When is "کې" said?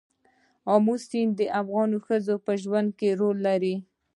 2.99-3.09